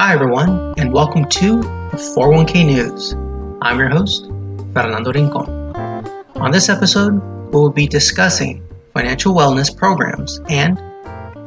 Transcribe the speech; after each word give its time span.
Hi, 0.00 0.14
everyone, 0.14 0.74
and 0.78 0.92
welcome 0.92 1.24
to 1.28 1.58
401k 2.14 2.66
News. 2.66 3.14
I'm 3.60 3.80
your 3.80 3.88
host, 3.88 4.26
Fernando 4.72 5.12
Rincon. 5.12 5.50
On 6.36 6.52
this 6.52 6.68
episode, 6.68 7.20
we 7.46 7.58
will 7.58 7.70
be 7.70 7.88
discussing 7.88 8.64
financial 8.94 9.34
wellness 9.34 9.76
programs 9.76 10.38
and 10.48 10.76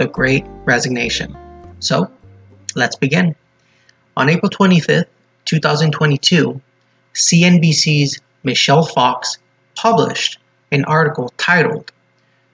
the 0.00 0.10
Great 0.12 0.44
Resignation. 0.64 1.36
So, 1.78 2.10
let's 2.74 2.96
begin. 2.96 3.36
On 4.16 4.28
April 4.28 4.50
25th, 4.50 5.06
2022, 5.44 6.60
CNBC's 7.14 8.18
Michelle 8.42 8.84
Fox 8.84 9.38
published 9.76 10.40
an 10.72 10.84
article 10.86 11.32
titled 11.36 11.92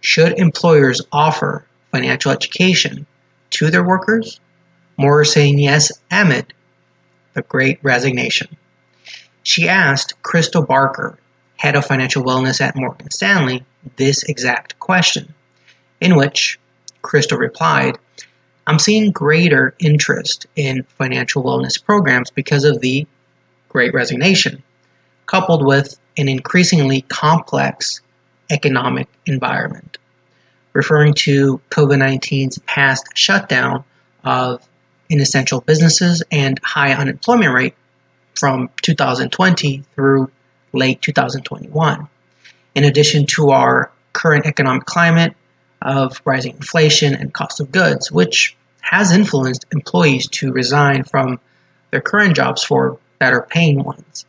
Should 0.00 0.40
Employers 0.40 1.02
Offer 1.12 1.64
Financial 1.92 2.32
Education 2.32 3.06
to 3.50 3.70
Their 3.70 3.84
Workers? 3.84 4.40
More 4.96 5.24
saying 5.24 5.58
yes 5.58 5.90
amid 6.10 6.52
the 7.34 7.42
Great 7.42 7.78
Resignation. 7.82 8.56
She 9.42 9.68
asked 9.68 10.20
Crystal 10.22 10.62
Barker, 10.62 11.18
head 11.56 11.76
of 11.76 11.84
financial 11.84 12.24
wellness 12.24 12.60
at 12.60 12.76
Morgan 12.76 13.10
Stanley, 13.10 13.64
this 13.96 14.22
exact 14.24 14.78
question, 14.78 15.34
in 16.00 16.16
which 16.16 16.58
Crystal 17.02 17.38
replied, 17.38 17.98
I'm 18.66 18.78
seeing 18.78 19.10
greater 19.10 19.74
interest 19.78 20.46
in 20.56 20.84
financial 20.84 21.42
wellness 21.42 21.82
programs 21.82 22.30
because 22.30 22.64
of 22.64 22.80
the 22.80 23.06
Great 23.68 23.92
Resignation, 23.92 24.62
coupled 25.26 25.66
with 25.66 25.98
an 26.16 26.28
increasingly 26.28 27.02
complex 27.02 28.00
economic 28.50 29.08
environment, 29.26 29.98
referring 30.72 31.12
to 31.14 31.60
COVID 31.70 31.98
19's 31.98 32.58
past 32.60 33.08
shutdown 33.14 33.84
of 34.24 34.66
inessential 35.08 35.60
businesses 35.60 36.22
and 36.30 36.58
high 36.62 36.92
unemployment 36.92 37.52
rate 37.54 37.74
from 38.34 38.70
2020 38.82 39.84
through 39.94 40.30
late 40.72 41.00
2021. 41.02 42.08
In 42.74 42.84
addition 42.84 43.26
to 43.26 43.50
our 43.50 43.90
current 44.12 44.46
economic 44.46 44.84
climate 44.86 45.34
of 45.82 46.20
rising 46.24 46.56
inflation 46.56 47.14
and 47.14 47.32
cost 47.32 47.60
of 47.60 47.70
goods, 47.70 48.10
which 48.10 48.56
has 48.80 49.12
influenced 49.12 49.64
employees 49.72 50.28
to 50.28 50.52
resign 50.52 51.04
from 51.04 51.38
their 51.90 52.00
current 52.00 52.34
jobs 52.34 52.62
for 52.62 52.98
better 53.18 53.46
paying 53.48 53.82
ones. 53.82 54.26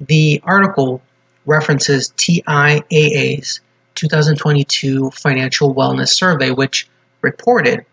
The 0.00 0.40
article 0.44 1.02
references 1.46 2.12
TIAA's 2.16 3.60
2022 3.94 5.10
Financial 5.10 5.74
Wellness 5.74 6.08
Survey, 6.08 6.50
which 6.50 6.88
reported 7.20 7.84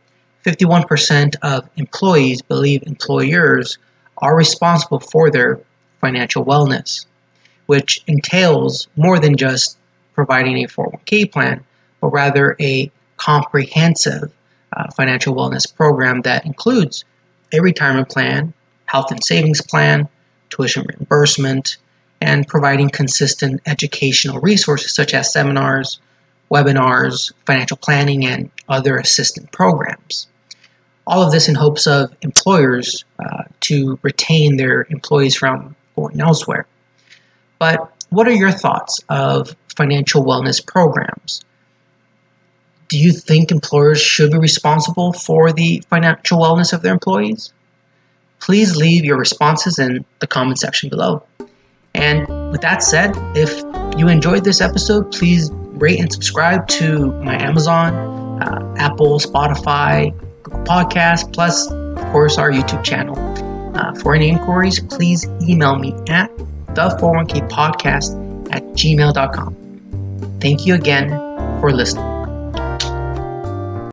51% 0.46 1.36
of 1.42 1.70
employees 1.76 2.42
believe 2.42 2.84
employers 2.86 3.78
are 4.18 4.36
responsible 4.36 5.00
for 5.00 5.30
their 5.30 5.60
financial 6.00 6.44
wellness, 6.44 7.06
which 7.68 8.04
entails 8.08 8.88
more 8.96 9.20
than 9.20 9.38
just 9.38 9.78
providing 10.14 10.58
a 10.58 10.68
401k 10.68 11.32
plan, 11.32 11.64
but 12.00 12.08
rather 12.10 12.56
a 12.60 12.92
comprehensive 13.18 14.32
uh, 14.76 14.90
financial 14.96 15.36
wellness 15.36 15.74
program 15.76 16.22
that 16.22 16.46
includes 16.46 17.06
a 17.54 17.62
retirement 17.62 18.10
plan, 18.10 18.54
health 18.86 19.12
and 19.12 19.24
savings 19.24 19.62
plan, 19.62 20.08
tuition 20.50 20.86
reimbursement, 20.88 21.78
and 22.20 22.48
providing 22.48 22.90
consistent 22.90 23.62
educational 23.66 24.40
resources 24.40 24.94
such 24.94 25.14
as 25.14 25.32
seminars, 25.32 26.00
webinars, 26.52 27.32
financial 27.46 27.78
planning, 27.78 28.26
and 28.26 28.50
other 28.70 28.98
assistant 28.98 29.52
programs. 29.52 30.28
All 31.08 31.22
of 31.22 31.32
this 31.32 31.50
in 31.50 31.56
hopes 31.56 31.88
of 31.88 32.16
employers 32.22 33.04
uh, 33.20 33.44
to 33.62 34.00
retain 34.02 34.58
their 34.58 34.88
employees 34.90 35.36
from 35.36 35.76
going 35.96 36.20
elsewhere. 36.20 36.66
But 37.60 37.92
what 38.10 38.28
are 38.28 38.34
your 38.34 38.52
thoughts 38.52 39.00
of 39.10 39.56
financial 39.76 40.24
wellness 40.24 40.66
programs? 40.66 41.44
Do 42.90 42.98
you 42.98 43.14
think 43.14 43.52
employers 43.52 44.02
should 44.02 44.32
be 44.32 44.38
responsible 44.38 45.14
for 45.14 45.54
the 45.54 45.82
financial 45.90 46.40
wellness 46.40 46.74
of 46.74 46.82
their 46.82 46.92
employees? 46.92 47.54
Please 48.40 48.76
leave 48.76 49.06
your 49.06 49.18
responses 49.18 49.80
in 49.80 50.04
the 50.20 50.28
comment 50.28 50.60
section 50.60 50.90
below. 50.90 51.24
And 51.94 52.28
with 52.52 52.62
that 52.62 52.84
said, 52.84 53.16
if 53.36 53.64
you 53.98 54.08
enjoyed 54.08 54.44
this 54.44 54.62
episode, 54.62 55.12
please 55.12 55.52
rate 55.54 56.00
and 56.00 56.12
subscribe 56.12 56.68
to 56.70 57.12
my 57.24 57.42
Amazon, 57.42 57.94
uh, 58.42 58.76
Apple, 58.78 59.20
Spotify, 59.20 60.14
Podcast, 60.66 61.34
plus, 61.34 61.70
of 61.72 62.12
course, 62.12 62.38
our 62.38 62.52
YouTube 62.52 62.84
channel. 62.84 63.18
Uh, 63.76 63.94
for 63.96 64.14
any 64.14 64.30
inquiries, 64.30 64.80
please 64.80 65.26
email 65.42 65.76
me 65.76 65.94
at 66.10 66.30
the401k 66.76 67.50
podcast 67.50 68.12
at 68.54 68.64
gmail.com. 68.74 69.56
Thank 70.40 70.66
you 70.66 70.76
again 70.76 71.10
for 71.60 71.72
listening. 71.72 72.11